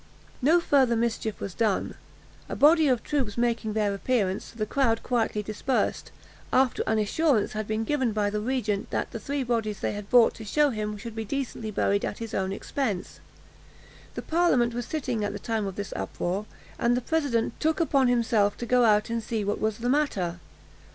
[0.41, 1.93] No further mischief was done;
[2.49, 6.09] a body of troops making their appearance, the crowd quietly dispersed,
[6.51, 10.09] after an assurance had been given by the regent that the three bodies they had
[10.09, 13.19] brought to shew him should be decently buried at his own expense.
[14.15, 16.47] The parliament was sitting at the time of this uproar,
[16.79, 20.39] and the president took upon himself to go out and see what was the matter.